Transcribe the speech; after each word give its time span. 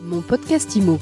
Mon 0.00 0.20
podcast 0.20 0.76
IMO. 0.76 0.96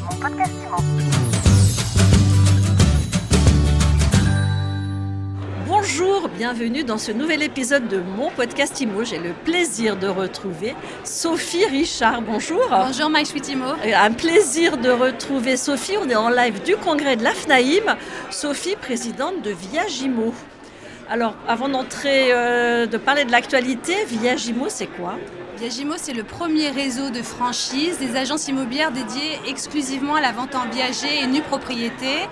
Bonjour, 5.66 6.28
bienvenue 6.30 6.82
dans 6.82 6.96
ce 6.96 7.12
nouvel 7.12 7.42
épisode 7.42 7.88
de 7.88 7.98
mon 7.98 8.30
podcast 8.30 8.80
IMO. 8.80 9.04
J'ai 9.04 9.18
le 9.18 9.34
plaisir 9.44 9.96
de 9.98 10.06
retrouver 10.06 10.74
Sophie 11.04 11.66
Richard. 11.66 12.22
Bonjour. 12.22 12.62
Bonjour 12.70 13.10
My 13.10 13.26
Sweet 13.26 13.50
IMO. 13.50 13.74
Un 13.84 14.12
plaisir 14.12 14.78
de 14.78 14.88
retrouver 14.88 15.58
Sophie. 15.58 15.98
On 16.02 16.08
est 16.08 16.16
en 16.16 16.30
live 16.30 16.62
du 16.62 16.76
congrès 16.76 17.16
de 17.16 17.22
l'AFNAIM. 17.22 17.96
Sophie, 18.30 18.76
présidente 18.76 19.42
de 19.42 19.50
Viagimo. 19.50 20.32
Alors, 21.08 21.36
avant 21.46 21.68
d'entrer, 21.68 22.32
euh, 22.32 22.86
de 22.86 22.96
parler 22.96 23.24
de 23.24 23.30
l'actualité, 23.30 23.94
Viagimo, 24.06 24.66
c'est 24.68 24.88
quoi? 24.88 25.14
Viagimo, 25.56 25.94
c'est 25.96 26.12
le 26.12 26.24
premier 26.24 26.70
réseau 26.70 27.10
de 27.10 27.22
franchise 27.22 27.98
des 28.00 28.16
agences 28.16 28.48
immobilières 28.48 28.90
dédiées 28.90 29.38
exclusivement 29.46 30.16
à 30.16 30.20
la 30.20 30.32
vente 30.32 30.56
en 30.56 30.68
viager 30.68 31.22
et 31.22 31.28
nue 31.28 31.42
propriété. 31.42 32.28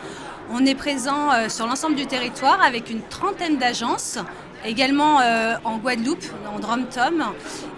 On 0.51 0.67
est 0.67 0.75
présent 0.75 1.31
euh, 1.31 1.49
sur 1.49 1.69
l'ensemble 1.69 1.95
du 1.95 2.07
territoire 2.07 2.61
avec 2.65 2.91
une 2.91 3.01
trentaine 3.03 3.59
d'agences, 3.59 4.19
également 4.65 5.21
euh, 5.21 5.55
en 5.65 5.79
Guadeloupe, 5.79 6.25
en 6.55 6.59
Drom-Tom. 6.59 7.25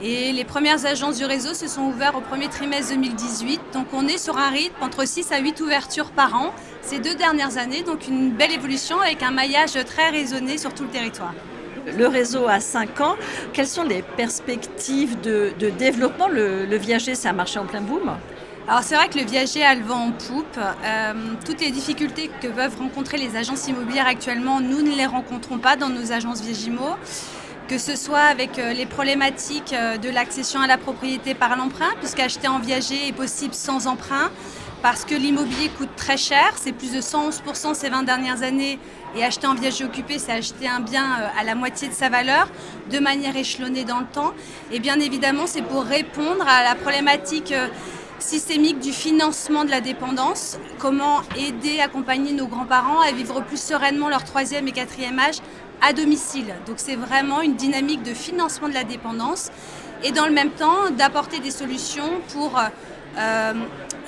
Et 0.02 0.32
les 0.32 0.44
premières 0.44 0.86
agences 0.86 1.18
du 1.18 1.24
réseau 1.24 1.54
se 1.54 1.68
sont 1.68 1.82
ouvertes 1.82 2.16
au 2.16 2.20
premier 2.20 2.48
trimestre 2.48 2.94
2018. 2.94 3.60
Donc 3.72 3.86
on 3.92 4.06
est 4.08 4.18
sur 4.18 4.36
un 4.38 4.50
rythme 4.50 4.82
entre 4.82 5.06
6 5.06 5.32
à 5.32 5.38
8 5.38 5.60
ouvertures 5.60 6.10
par 6.10 6.34
an 6.34 6.52
ces 6.82 6.98
deux 6.98 7.14
dernières 7.14 7.58
années. 7.58 7.82
Donc 7.82 8.08
une 8.08 8.30
belle 8.30 8.52
évolution 8.52 9.00
avec 9.00 9.22
un 9.22 9.30
maillage 9.30 9.72
très 9.84 10.10
raisonné 10.10 10.58
sur 10.58 10.72
tout 10.74 10.84
le 10.84 10.90
territoire. 10.90 11.34
Le 11.96 12.08
réseau 12.08 12.48
a 12.48 12.58
5 12.60 13.00
ans. 13.00 13.16
Quelles 13.52 13.68
sont 13.68 13.84
les 13.84 14.02
perspectives 14.02 15.20
de, 15.20 15.52
de 15.58 15.70
développement? 15.70 16.28
Le, 16.28 16.66
le 16.66 16.76
viager, 16.76 17.14
c'est 17.14 17.28
un 17.28 17.32
marché 17.32 17.58
en 17.60 17.66
plein 17.66 17.80
boom 17.80 18.10
alors 18.68 18.82
c'est 18.82 18.96
vrai 18.96 19.08
que 19.08 19.16
le 19.16 19.24
viager 19.24 19.62
a 19.62 19.76
le 19.76 19.84
vent 19.84 20.08
en 20.08 20.10
poupe. 20.10 20.58
Euh, 20.58 21.12
toutes 21.44 21.60
les 21.60 21.70
difficultés 21.70 22.28
que 22.42 22.48
peuvent 22.48 22.76
rencontrer 22.76 23.16
les 23.16 23.36
agences 23.36 23.68
immobilières 23.68 24.08
actuellement, 24.08 24.60
nous 24.60 24.82
ne 24.82 24.96
les 24.96 25.06
rencontrons 25.06 25.58
pas 25.58 25.76
dans 25.76 25.88
nos 25.88 26.10
agences 26.10 26.40
Viagimo. 26.40 26.96
Que 27.68 27.78
ce 27.78 27.94
soit 27.94 28.18
avec 28.20 28.58
euh, 28.58 28.72
les 28.72 28.86
problématiques 28.86 29.72
euh, 29.72 29.98
de 29.98 30.08
l'accession 30.08 30.60
à 30.60 30.66
la 30.66 30.78
propriété 30.78 31.34
par 31.34 31.56
l'emprunt, 31.56 31.92
puisqu'acheter 32.00 32.48
en 32.48 32.58
viager 32.58 33.06
est 33.06 33.12
possible 33.12 33.54
sans 33.54 33.86
emprunt, 33.86 34.30
parce 34.82 35.04
que 35.04 35.14
l'immobilier 35.14 35.68
coûte 35.76 35.94
très 35.96 36.16
cher, 36.16 36.52
c'est 36.56 36.72
plus 36.72 36.92
de 36.92 37.00
111% 37.00 37.74
ces 37.74 37.88
20 37.88 38.02
dernières 38.02 38.42
années, 38.42 38.80
et 39.16 39.24
acheter 39.24 39.46
en 39.46 39.54
viager 39.54 39.84
occupé, 39.84 40.18
c'est 40.18 40.32
acheter 40.32 40.68
un 40.68 40.80
bien 40.80 41.04
à 41.38 41.42
la 41.42 41.54
moitié 41.54 41.88
de 41.88 41.92
sa 41.92 42.08
valeur, 42.08 42.48
de 42.90 42.98
manière 42.98 43.36
échelonnée 43.36 43.84
dans 43.84 44.00
le 44.00 44.06
temps. 44.06 44.32
Et 44.70 44.78
bien 44.78 45.00
évidemment, 45.00 45.46
c'est 45.46 45.62
pour 45.62 45.82
répondre 45.84 46.46
à 46.46 46.62
la 46.62 46.74
problématique 46.76 47.52
systémique 48.18 48.78
du 48.80 48.92
financement 48.92 49.64
de 49.64 49.70
la 49.70 49.80
dépendance, 49.80 50.58
comment 50.78 51.20
aider, 51.36 51.80
accompagner 51.80 52.32
nos 52.32 52.46
grands-parents 52.46 53.00
à 53.00 53.12
vivre 53.12 53.42
plus 53.42 53.60
sereinement 53.60 54.08
leur 54.08 54.24
troisième 54.24 54.68
et 54.68 54.72
quatrième 54.72 55.18
âge 55.18 55.36
à 55.82 55.92
domicile. 55.92 56.54
Donc 56.66 56.76
c'est 56.78 56.96
vraiment 56.96 57.42
une 57.42 57.54
dynamique 57.54 58.02
de 58.02 58.14
financement 58.14 58.68
de 58.68 58.74
la 58.74 58.84
dépendance 58.84 59.50
et 60.02 60.12
dans 60.12 60.26
le 60.26 60.32
même 60.32 60.50
temps 60.50 60.90
d'apporter 60.96 61.38
des 61.40 61.50
solutions 61.50 62.20
pour 62.32 62.58
euh, 63.18 63.52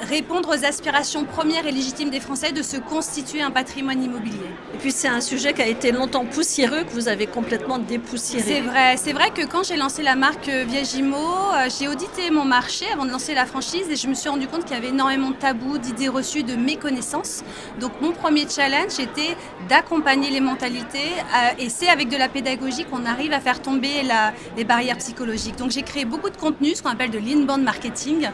répondre 0.02 0.48
aux 0.50 0.64
aspirations 0.64 1.24
premières 1.24 1.66
et 1.66 1.72
légitimes 1.72 2.10
des 2.10 2.20
Français 2.20 2.52
de 2.52 2.62
se 2.62 2.76
constituer 2.76 3.42
un 3.42 3.50
patrimoine 3.50 4.02
immobilier. 4.02 4.50
Et 4.74 4.78
puis 4.78 4.92
c'est 4.92 5.08
un 5.08 5.20
sujet 5.20 5.52
qui 5.52 5.62
a 5.62 5.66
été 5.66 5.92
longtemps 5.92 6.24
poussiéreux, 6.24 6.84
que 6.84 6.92
vous 6.92 7.08
avez 7.08 7.26
complètement 7.26 7.78
dépoussiéré. 7.78 8.44
C'est 8.46 8.60
vrai, 8.60 8.96
c'est 8.96 9.12
vrai 9.12 9.30
que 9.30 9.44
quand 9.46 9.64
j'ai 9.64 9.76
lancé 9.76 10.02
la 10.02 10.14
marque 10.14 10.48
Viagimo, 10.48 11.16
euh, 11.16 11.68
j'ai 11.78 11.88
audité 11.88 12.30
mon 12.30 12.44
marché 12.44 12.86
avant 12.92 13.04
de 13.04 13.10
lancer 13.10 13.34
la 13.34 13.46
franchise 13.46 13.86
et 13.90 13.96
je 13.96 14.06
me 14.08 14.14
suis 14.14 14.28
rendu 14.28 14.46
compte 14.46 14.64
qu'il 14.64 14.74
y 14.74 14.78
avait 14.78 14.88
énormément 14.88 15.30
de 15.30 15.36
tabous, 15.36 15.78
d'idées 15.78 16.08
reçues, 16.08 16.42
de 16.42 16.54
méconnaissances. 16.54 17.42
Donc 17.80 17.92
mon 18.00 18.12
premier 18.12 18.48
challenge 18.48 18.98
était 19.00 19.36
d'accompagner 19.68 20.30
les 20.30 20.40
mentalités 20.40 20.98
euh, 20.98 21.50
et 21.58 21.68
c'est 21.68 21.88
avec 21.88 22.08
de 22.08 22.16
la 22.16 22.28
pédagogie 22.28 22.84
qu'on 22.84 23.04
arrive 23.04 23.32
à 23.32 23.40
faire 23.40 23.60
tomber 23.60 24.02
la, 24.06 24.32
les 24.56 24.64
barrières 24.64 24.98
psychologiques. 24.98 25.56
Donc 25.56 25.70
j'ai 25.70 25.82
créé 25.82 26.04
beaucoup 26.04 26.30
de 26.30 26.36
contenu, 26.36 26.74
ce 26.74 26.82
qu'on 26.82 26.90
appelle 26.90 27.10
de 27.10 27.18
l'inbound 27.18 27.62
marketing, 27.62 28.28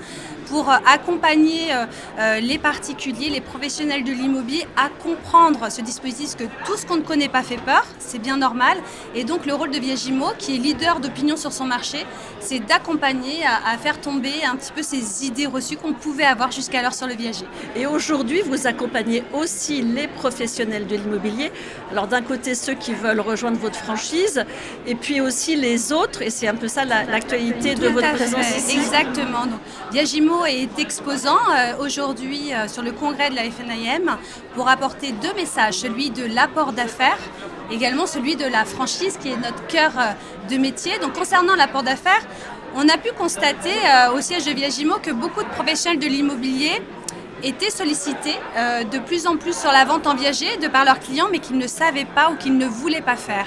pour 0.48 0.70
euh, 0.70 0.76
accompagner 1.54 1.72
euh, 1.72 1.86
euh, 2.18 2.40
les 2.40 2.58
particuliers, 2.58 3.30
les 3.30 3.40
professionnels 3.40 4.04
de 4.04 4.12
l'immobilier 4.12 4.66
à 4.76 4.88
comprendre 4.88 5.70
ce 5.70 5.80
dispositif, 5.80 6.36
que 6.36 6.44
tout 6.64 6.76
ce 6.76 6.86
qu'on 6.86 6.96
ne 6.96 7.02
connaît 7.02 7.28
pas 7.28 7.42
fait 7.42 7.56
peur, 7.56 7.84
c'est 7.98 8.18
bien 8.18 8.36
normal. 8.36 8.78
Et 9.14 9.24
donc 9.24 9.46
le 9.46 9.54
rôle 9.54 9.70
de 9.70 9.78
Viagimo, 9.78 10.26
qui 10.38 10.56
est 10.56 10.58
leader 10.58 11.00
d'opinion 11.00 11.36
sur 11.36 11.52
son 11.52 11.64
marché, 11.64 12.06
c'est 12.40 12.60
d'accompagner 12.60 13.42
à, 13.44 13.76
faire 13.78 14.00
tomber 14.00 14.32
un 14.44 14.56
petit 14.56 14.72
peu 14.72 14.82
ces 14.82 15.26
idées 15.26 15.46
reçues 15.46 15.76
qu'on 15.76 15.92
pouvait 15.92 16.24
avoir 16.24 16.52
jusqu'alors 16.52 16.94
sur 16.94 17.06
le 17.06 17.14
viager. 17.14 17.46
Et 17.76 17.86
aujourd'hui, 17.86 18.42
vous 18.42 18.66
accompagnez 18.66 19.24
aussi 19.32 19.82
les 19.82 20.08
professionnels 20.08 20.86
de 20.86 20.96
l'immobilier. 20.96 21.50
Alors 21.90 22.06
d'un 22.06 22.22
côté, 22.22 22.54
ceux 22.54 22.74
qui 22.74 22.94
veulent 22.94 23.20
rejoindre 23.20 23.58
votre 23.58 23.76
franchise, 23.76 24.44
et 24.86 24.94
puis 24.94 25.20
aussi 25.20 25.56
les 25.56 25.92
autres, 25.92 26.22
et 26.22 26.30
c'est 26.30 26.48
un 26.48 26.54
peu 26.54 26.68
ça 26.68 26.84
l'actualité 26.84 27.74
de 27.74 27.88
votre 27.88 28.12
présence 28.14 28.56
ici. 28.56 28.78
Exactement. 28.78 29.46
Donc, 29.46 29.60
Viagimo 29.92 30.44
est 30.44 30.78
exposant 30.78 31.38
aujourd'hui 31.78 32.52
euh, 32.52 32.68
sur 32.68 32.82
le 32.82 32.92
congrès 32.92 33.30
de 33.30 33.34
la 33.34 33.42
FNIM 33.42 34.18
pour 34.54 34.68
apporter 34.68 35.12
deux 35.12 35.32
messages, 35.34 35.74
celui 35.74 36.10
de 36.10 36.24
l'apport 36.24 36.72
d'affaires, 36.72 37.18
également 37.70 38.06
celui 38.06 38.36
de 38.36 38.46
la 38.46 38.64
franchise 38.64 39.18
qui 39.20 39.30
est 39.30 39.36
notre 39.36 39.66
cœur 39.66 39.92
euh, 39.98 40.12
de 40.50 40.58
métier. 40.58 40.98
Donc 40.98 41.12
concernant 41.14 41.54
l'apport 41.54 41.82
d'affaires, 41.82 42.22
on 42.76 42.88
a 42.88 42.98
pu 42.98 43.12
constater 43.12 43.70
au 44.16 44.20
siège 44.20 44.46
de 44.46 44.50
Viagimo 44.50 44.96
que 45.00 45.12
beaucoup 45.12 45.44
de 45.44 45.48
professionnels 45.48 46.00
de 46.00 46.06
l'immobilier 46.06 46.82
étaient 47.44 47.70
sollicités 47.70 48.36
de 48.90 48.98
plus 48.98 49.28
en 49.28 49.36
plus 49.36 49.56
sur 49.56 49.70
la 49.70 49.84
vente 49.84 50.08
en 50.08 50.16
viager 50.16 50.56
de 50.56 50.66
par 50.66 50.84
leurs 50.84 50.98
clients, 50.98 51.28
mais 51.30 51.38
qu'ils 51.38 51.56
ne 51.56 51.68
savaient 51.68 52.04
pas 52.04 52.30
ou 52.32 52.34
qu'ils 52.34 52.58
ne 52.58 52.66
voulaient 52.66 53.00
pas 53.00 53.14
faire. 53.14 53.46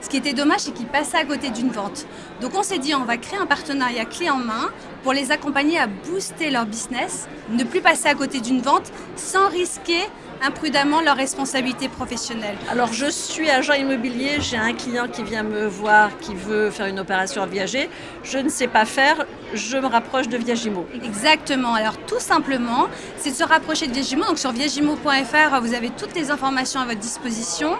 Ce 0.00 0.08
qui 0.08 0.16
était 0.16 0.32
dommage, 0.32 0.60
c'est 0.60 0.72
qu'ils 0.72 0.86
passaient 0.86 1.18
à 1.18 1.24
côté 1.24 1.50
d'une 1.50 1.70
vente. 1.70 2.06
Donc 2.40 2.52
on 2.56 2.62
s'est 2.62 2.78
dit, 2.78 2.94
on 2.94 3.04
va 3.04 3.16
créer 3.16 3.38
un 3.38 3.46
partenariat 3.46 4.04
clé 4.04 4.30
en 4.30 4.36
main 4.36 4.70
pour 5.02 5.12
les 5.12 5.32
accompagner 5.32 5.78
à 5.78 5.86
booster 5.86 6.50
leur 6.50 6.66
business, 6.66 7.28
ne 7.50 7.64
plus 7.64 7.80
passer 7.80 8.08
à 8.08 8.14
côté 8.14 8.40
d'une 8.40 8.60
vente 8.60 8.92
sans 9.16 9.48
risquer 9.48 10.00
imprudemment 10.42 11.00
leur 11.00 11.16
responsabilité 11.16 11.88
professionnelle. 11.88 12.56
Alors 12.70 12.92
je 12.92 13.06
suis 13.06 13.50
agent 13.50 13.74
immobilier, 13.74 14.36
j'ai 14.40 14.56
un 14.56 14.72
client 14.72 15.08
qui 15.08 15.22
vient 15.22 15.42
me 15.42 15.66
voir, 15.66 16.16
qui 16.18 16.34
veut 16.34 16.70
faire 16.70 16.86
une 16.86 17.00
opération 17.00 17.42
en 17.42 17.46
viager, 17.46 17.90
je 18.22 18.38
ne 18.38 18.48
sais 18.48 18.68
pas 18.68 18.84
faire, 18.84 19.26
je 19.54 19.76
me 19.78 19.86
rapproche 19.86 20.28
de 20.28 20.36
Viagimo. 20.36 20.86
Exactement, 21.02 21.74
alors 21.74 21.96
tout 22.06 22.20
simplement, 22.20 22.86
c'est 23.16 23.30
de 23.30 23.34
se 23.34 23.44
rapprocher 23.44 23.86
de 23.86 23.92
Viagimo. 23.92 24.24
Donc 24.24 24.38
sur 24.38 24.52
viagimo.fr, 24.52 25.60
vous 25.60 25.74
avez 25.74 25.90
toutes 25.90 26.14
les 26.14 26.30
informations 26.30 26.80
à 26.80 26.84
votre 26.84 27.00
disposition. 27.00 27.72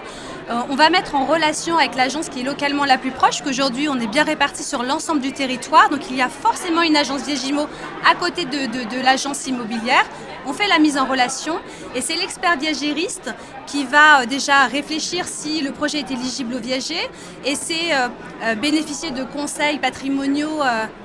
Euh, 0.49 0.61
on 0.69 0.75
va 0.75 0.89
mettre 0.89 1.15
en 1.15 1.25
relation 1.25 1.77
avec 1.77 1.95
l'agence 1.95 2.29
qui 2.29 2.41
est 2.41 2.43
localement 2.43 2.85
la 2.85 2.97
plus 2.97 3.11
proche, 3.11 3.41
qu'aujourd'hui 3.41 3.87
on 3.87 3.99
est 3.99 4.07
bien 4.07 4.23
réparti 4.23 4.63
sur 4.63 4.83
l'ensemble 4.83 5.21
du 5.21 5.31
territoire. 5.31 5.89
Donc 5.89 6.09
il 6.09 6.15
y 6.15 6.21
a 6.21 6.29
forcément 6.29 6.81
une 6.81 6.95
agence 6.95 7.23
Viagimo 7.23 7.67
à 8.09 8.15
côté 8.15 8.45
de 8.45 9.03
l'agence 9.03 9.45
immobilière. 9.47 10.05
On 10.49 10.53
fait 10.53 10.67
la 10.67 10.79
mise 10.79 10.97
en 10.97 11.05
relation 11.05 11.59
et 11.93 12.01
c'est 12.01 12.15
l'expert 12.15 12.57
viagériste 12.57 13.31
qui 13.67 13.83
va 13.83 14.21
euh, 14.21 14.25
déjà 14.25 14.65
réfléchir 14.65 15.27
si 15.27 15.61
le 15.61 15.71
projet 15.71 15.99
est 15.99 16.09
éligible 16.09 16.55
au 16.55 16.59
viager 16.59 17.07
et 17.45 17.53
c'est 17.53 17.93
euh, 17.93 18.07
euh, 18.41 18.55
bénéficier 18.55 19.11
de 19.11 19.23
conseils 19.23 19.77
patrimoniaux 19.77 20.61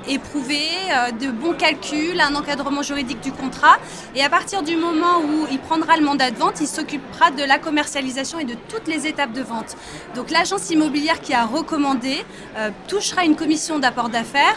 éprouvés, 0.09 0.71
de 1.21 1.31
bons 1.31 1.53
calculs, 1.53 2.19
un 2.21 2.35
encadrement 2.35 2.83
juridique 2.83 3.21
du 3.21 3.33
contrat. 3.33 3.77
Et 4.15 4.23
à 4.23 4.31
partir 4.31 4.63
du 4.63 4.77
moment 4.77 5.21
où 5.21 5.47
il 5.51 5.59
prendra 5.59 5.99
le 5.99 6.05
mandat 6.05 6.31
de 6.31 6.39
vente, 6.39 6.61
il 6.63 6.67
s'occupera 6.67 7.31
de 7.31 7.43
la 7.43 7.59
commercialisation 7.59 8.39
et 8.39 8.45
de 8.45 8.55
toutes 8.69 8.89
les 8.89 9.07
étapes 9.07 9.33
de 9.33 9.43
vente. 9.43 9.77
Donc 10.15 10.31
l'agence 10.31 10.71
immobilière 10.71 11.21
qui 11.21 11.35
a 11.35 11.45
recommandé 11.45 12.25
touchera 12.89 13.25
une 13.25 13.37
commission 13.37 13.79
d'apport 13.79 14.09
d'affaires 14.09 14.57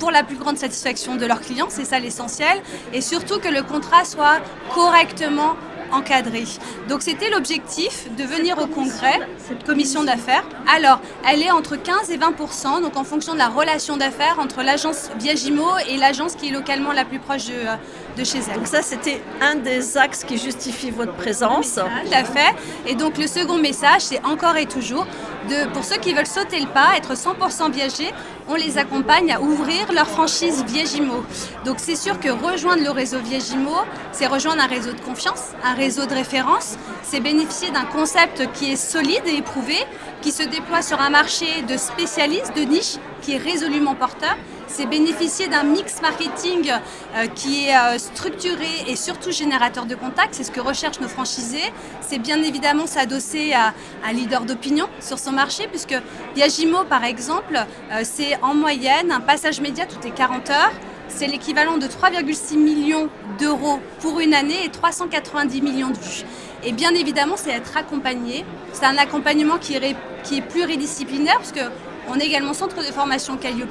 pour 0.00 0.10
la 0.10 0.24
plus 0.24 0.36
grande 0.36 0.58
satisfaction 0.58 1.14
de 1.14 1.26
leurs 1.26 1.40
clients, 1.40 1.68
c'est 1.68 1.84
ça 1.84 2.00
l'essentiel, 2.00 2.60
et 2.92 3.02
surtout 3.02 3.38
que 3.38 3.48
le 3.48 3.62
contrat 3.62 4.04
soit 4.04 4.40
correctement 4.74 5.54
encadré. 5.92 6.44
Donc 6.88 7.02
c'était 7.02 7.30
l'objectif 7.30 8.08
de 8.16 8.24
venir 8.24 8.58
au 8.58 8.66
congrès, 8.66 9.18
cette 9.48 9.64
commission 9.64 10.04
d'affaires. 10.04 10.44
Alors, 10.74 11.00
elle 11.28 11.42
est 11.42 11.50
entre 11.50 11.76
15 11.76 12.10
et 12.10 12.16
20% 12.16 12.82
donc 12.82 12.96
en 12.96 13.04
fonction 13.04 13.32
de 13.32 13.38
la 13.38 13.48
relation 13.48 13.96
d'affaires 13.96 14.38
entre 14.40 14.62
l'agence 14.62 15.10
Viagimo 15.18 15.66
et 15.88 15.96
l'agence 15.96 16.34
qui 16.34 16.48
est 16.48 16.52
localement 16.52 16.92
la 16.92 17.04
plus 17.04 17.18
proche 17.18 17.46
de, 17.46 17.52
euh, 17.52 17.76
de 18.16 18.24
chez 18.24 18.38
elle. 18.48 18.56
Donc 18.56 18.66
ça, 18.66 18.82
c'était 18.82 19.20
un 19.40 19.56
des 19.56 19.96
axes 19.96 20.24
qui 20.24 20.38
justifie 20.38 20.90
votre 20.90 21.14
présence. 21.14 21.74
Tout 21.74 22.14
à 22.14 22.24
fait. 22.24 22.54
Et 22.86 22.94
donc 22.94 23.18
le 23.18 23.26
second 23.26 23.58
message, 23.58 24.02
c'est 24.02 24.24
encore 24.24 24.56
et 24.56 24.66
toujours, 24.66 25.06
de, 25.48 25.72
pour 25.72 25.84
ceux 25.84 25.96
qui 25.96 26.12
veulent 26.12 26.26
sauter 26.26 26.60
le 26.60 26.68
pas, 26.68 26.96
être 26.96 27.14
100% 27.14 27.70
viagers, 27.72 28.12
on 28.50 28.56
les 28.56 28.78
accompagne 28.78 29.32
à 29.32 29.40
ouvrir 29.40 29.92
leur 29.92 30.08
franchise 30.08 30.64
Viagimo. 30.66 31.24
Donc 31.64 31.76
c'est 31.78 31.94
sûr 31.94 32.18
que 32.18 32.28
rejoindre 32.28 32.82
le 32.82 32.90
réseau 32.90 33.18
Viagimo, 33.20 33.76
c'est 34.10 34.26
rejoindre 34.26 34.62
un 34.62 34.66
réseau 34.66 34.92
de 34.92 35.00
confiance, 35.00 35.50
un 35.62 35.74
réseau 35.74 36.06
de 36.06 36.14
référence, 36.14 36.76
c'est 37.04 37.20
bénéficier 37.20 37.70
d'un 37.70 37.84
concept 37.84 38.50
qui 38.52 38.72
est 38.72 38.76
solide 38.76 39.22
et 39.26 39.36
éprouvé, 39.36 39.76
qui 40.22 40.32
se 40.32 40.42
déploie 40.42 40.82
sur 40.82 41.00
un 41.00 41.10
marché 41.10 41.62
de 41.62 41.76
spécialistes, 41.76 42.54
de 42.54 42.62
niche, 42.62 42.96
qui 43.22 43.34
est 43.34 43.38
résolument 43.38 43.94
porteur. 43.94 44.36
C'est 44.66 44.86
bénéficier 44.86 45.48
d'un 45.48 45.64
mix 45.64 46.00
marketing 46.00 46.70
euh, 46.70 47.26
qui 47.26 47.66
est 47.66 47.76
euh, 47.76 47.98
structuré 47.98 48.68
et 48.86 48.94
surtout 48.94 49.32
générateur 49.32 49.84
de 49.84 49.96
contacts. 49.96 50.34
C'est 50.34 50.44
ce 50.44 50.52
que 50.52 50.60
recherchent 50.60 51.00
nos 51.00 51.08
franchisés. 51.08 51.72
C'est 52.00 52.18
bien 52.18 52.40
évidemment 52.42 52.86
s'adosser 52.86 53.52
à 53.52 53.74
un 54.06 54.12
leader 54.12 54.42
d'opinion 54.42 54.88
sur 55.00 55.18
son 55.18 55.32
marché, 55.32 55.66
puisque 55.66 55.96
Diagimo, 56.34 56.84
par 56.84 57.04
exemple, 57.04 57.58
euh, 57.90 58.00
c'est 58.04 58.40
en 58.42 58.54
moyenne 58.54 59.10
un 59.10 59.20
passage 59.20 59.60
média 59.60 59.86
toutes 59.86 60.04
les 60.04 60.12
40 60.12 60.50
heures. 60.50 60.72
C'est 61.10 61.26
l'équivalent 61.26 61.76
de 61.76 61.86
3,6 61.86 62.56
millions 62.56 63.08
d'euros 63.38 63.80
pour 64.00 64.20
une 64.20 64.32
année 64.32 64.64
et 64.64 64.70
390 64.70 65.60
millions 65.60 65.90
de 65.90 65.98
vues. 65.98 66.24
Et 66.64 66.72
bien 66.72 66.94
évidemment, 66.94 67.36
c'est 67.36 67.50
être 67.50 67.76
accompagné. 67.76 68.44
C'est 68.72 68.86
un 68.86 68.96
accompagnement 68.96 69.58
qui 69.58 69.74
est, 69.74 70.42
pluridisciplinaire, 70.42 71.36
parce 71.36 71.52
qu'on 71.52 72.18
est 72.18 72.26
également 72.26 72.54
centre 72.54 72.76
de 72.76 72.92
formation 72.92 73.36
Calliope. 73.36 73.68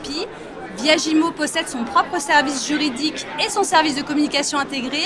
Viagimo 0.78 1.32
possède 1.32 1.68
son 1.68 1.84
propre 1.84 2.22
service 2.22 2.66
juridique 2.68 3.26
et 3.44 3.50
son 3.50 3.64
service 3.64 3.96
de 3.96 4.02
communication 4.02 4.60
intégré. 4.60 5.02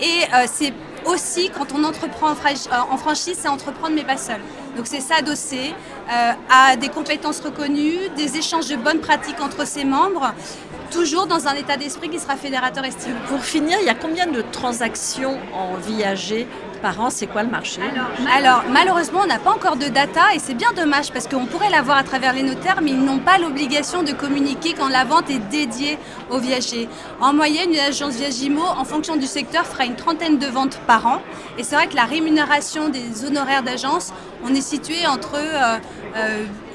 Et 0.00 0.24
euh, 0.34 0.46
c'est 0.52 0.72
aussi, 1.06 1.50
quand 1.50 1.66
on 1.74 1.84
entreprend 1.84 2.28
en, 2.28 2.32
euh, 2.32 2.96
franchise, 2.96 3.38
c'est 3.40 3.48
entreprendre 3.48 3.94
mais 3.94 4.04
pas 4.04 4.16
seul. 4.16 4.40
Donc 4.76 4.86
c'est 4.86 5.00
s'adosser 5.00 5.72
euh, 6.10 6.32
à 6.50 6.76
des 6.76 6.88
compétences 6.88 7.40
reconnues, 7.40 8.08
des 8.16 8.36
échanges 8.36 8.68
de 8.68 8.76
bonnes 8.76 9.00
pratiques 9.00 9.40
entre 9.40 9.66
ses 9.66 9.84
membres, 9.84 10.32
toujours 10.94 11.26
dans 11.26 11.48
un 11.48 11.54
état 11.54 11.76
d'esprit 11.76 12.08
qui 12.08 12.20
sera 12.20 12.36
fédérateur 12.36 12.84
estime. 12.84 13.16
Pour 13.28 13.42
finir, 13.44 13.78
il 13.80 13.86
y 13.86 13.90
a 13.90 13.96
combien 13.96 14.28
de 14.28 14.42
transactions 14.52 15.36
en 15.52 15.74
viager 15.74 16.46
par 16.82 17.00
an, 17.00 17.10
c'est 17.10 17.26
quoi 17.26 17.42
le 17.42 17.48
marché? 17.48 17.80
Alors, 18.32 18.62
malheureusement, 18.70 19.20
on 19.24 19.26
n'a 19.26 19.40
pas 19.40 19.50
encore 19.50 19.76
de 19.76 19.86
data 19.86 20.34
et 20.34 20.38
c'est 20.38 20.54
bien 20.54 20.72
dommage 20.76 21.10
parce 21.10 21.26
qu'on 21.26 21.46
pourrait 21.46 21.70
l'avoir 21.70 21.96
à 21.96 22.04
travers 22.04 22.32
les 22.32 22.44
notaires, 22.44 22.80
mais 22.80 22.90
ils 22.90 23.02
n'ont 23.02 23.18
pas 23.18 23.38
l'obligation 23.38 24.04
de 24.04 24.12
communiquer 24.12 24.74
quand 24.74 24.88
la 24.88 25.04
vente 25.04 25.30
est 25.30 25.40
dédiée 25.50 25.98
aux 26.30 26.38
viagers. 26.38 26.88
En 27.20 27.32
moyenne, 27.32 27.72
une 27.72 27.78
agence 27.80 28.14
Viagimo, 28.14 28.62
en 28.62 28.84
fonction 28.84 29.16
du 29.16 29.26
secteur, 29.26 29.66
fera 29.66 29.86
une 29.86 29.96
trentaine 29.96 30.38
de 30.38 30.46
ventes 30.46 30.78
par 30.86 31.06
an. 31.06 31.22
Et 31.58 31.64
c'est 31.64 31.74
vrai 31.74 31.88
que 31.88 31.96
la 31.96 32.04
rémunération 32.04 32.88
des 32.88 33.24
honoraires 33.24 33.64
d'agence, 33.64 34.12
on 34.44 34.54
est 34.54 34.60
situé 34.60 35.06
entre 35.06 35.40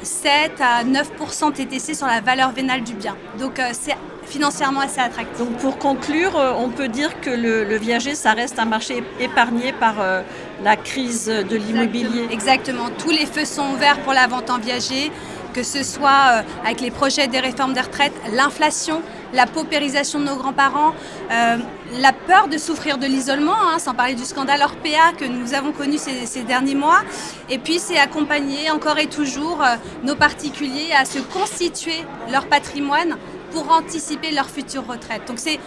7 0.02 0.26
euh, 0.26 0.60
euh, 0.60 0.64
à 0.64 0.84
9 0.84 1.12
TTC 1.54 1.94
sur 1.94 2.08
la 2.08 2.20
valeur 2.20 2.52
vénale 2.52 2.84
du 2.84 2.94
bien. 2.94 3.16
Donc 3.38 3.60
euh, 3.60 3.70
c'est 3.74 3.96
financièrement 4.30 4.82
assez 4.82 5.02
attractif. 5.02 5.38
Donc 5.40 5.58
pour 5.58 5.78
conclure, 5.78 6.38
euh, 6.38 6.54
on 6.58 6.70
peut 6.70 6.88
dire 6.88 7.20
que 7.22 7.30
le, 7.30 7.78
viager, 7.78 8.16
ça 8.16 8.34
reste 8.34 8.60
un 8.60 8.66
marché 8.66 9.04
épargné 9.20 9.74
par 9.74 9.96
euh, 10.00 10.22
la 10.64 10.76
crise 10.76 11.26
de 11.26 11.56
l'immobilier. 11.56 12.28
Exactement. 12.32 12.90
Tous 12.98 13.10
les 13.10 13.26
feux 13.26 13.46
sont 13.46 13.74
ouverts 13.74 14.00
pour 14.02 14.14
la 14.14 14.28
vente 14.28 14.50
en 14.50 14.60
viager, 14.60 15.12
que 15.54 15.64
ce 15.64 15.84
soit 15.84 16.10
euh, 16.10 16.42
avec 16.64 16.80
les 16.82 16.92
projets 16.92 17.28
des 17.28 17.40
réformes 17.40 17.74
des 17.74 17.82
retraites, 17.82 18.14
l'inflation, 18.34 19.02
la 19.34 19.48
paupérisation 19.48 20.20
de 20.20 20.26
nos 20.26 20.36
grands-parents, 20.36 20.94
la 21.30 22.14
peur 22.14 22.48
de 22.48 22.58
souffrir 22.58 22.98
de 22.98 23.06
l'isolement, 23.06 23.54
hein, 23.72 23.78
sans 23.78 23.94
parler 23.94 24.16
du 24.16 24.26
scandale 24.26 24.62
Orpea 24.64 25.14
que 25.20 25.26
nous 25.26 25.54
avons 25.54 25.72
connu 25.72 26.00
ces, 26.00 26.42
derniers 26.42 26.74
mois. 26.74 27.02
Et 27.48 27.60
puis 27.60 27.78
c'est 27.78 28.00
accompagner 28.00 28.72
encore 28.72 28.98
et 28.98 29.06
toujours 29.06 29.64
nos 30.04 30.16
particuliers 30.16 30.92
à 31.00 31.06
se 31.06 31.20
constituer 31.20 32.04
leur 32.32 32.48
patrimoine 32.48 33.18
pour 33.52 33.72
anticiper 33.72 34.32
leur 34.32 34.50
future 34.50 34.86
retraite. 34.86 35.22
Donc 35.28 35.40
c'est 35.40 35.60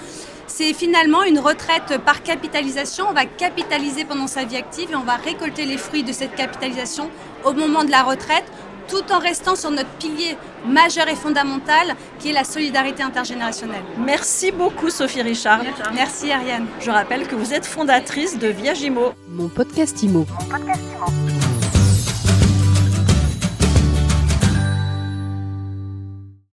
c'est 0.47 0.75
finalement 0.75 1.23
une 1.23 1.39
retraite 1.39 1.99
par 2.05 2.23
capitalisation. 2.23 3.07
On 3.09 3.15
va 3.15 3.25
capitaliser 3.25 4.05
pendant 4.05 4.27
sa 4.27 4.45
vie 4.45 4.57
active 4.57 4.91
et 4.93 4.97
on 4.97 5.05
va 5.05 5.17
récolter 5.17 5.65
les 5.65 5.79
fruits 5.79 6.03
de 6.03 6.13
cette 6.13 6.35
capitalisation 6.35 7.09
au 7.45 7.53
moment 7.55 7.85
de 7.85 7.91
la 7.91 8.03
retraite, 8.03 8.45
tout 8.87 9.11
en 9.13 9.19
restant 9.19 9.57
sur 9.57 9.71
notre 9.71 9.89
pilier 9.99 10.37
majeur 10.67 11.09
et 11.09 11.15
fondamental 11.15 11.97
qui 12.19 12.31
est 12.31 12.33
la 12.35 12.45
solidarité 12.45 13.03
intergénérationnelle. 13.03 13.83
Merci 13.99 14.53
beaucoup 14.53 14.91
Sophie 14.91 15.23
Richard. 15.23 15.61
Merci 15.95 16.31
Ariane. 16.31 16.67
Je 16.81 16.91
rappelle 16.91 17.27
que 17.27 17.35
vous 17.35 17.55
êtes 17.55 17.65
fondatrice 17.65 18.39
de 18.39 18.49
Viagimo. 18.49 19.15
Mon 19.29 19.49
podcast 19.49 20.03
Imo. 20.03 20.27
Mon 20.39 20.49
podcast 20.49 20.83